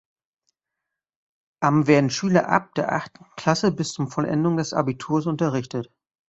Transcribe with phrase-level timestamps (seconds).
[1.59, 5.91] Am werden Schüler ab der achten Klasse bis zum Vollendung des Abiturs unterrichtet.